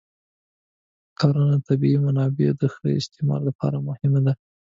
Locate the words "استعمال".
2.99-3.41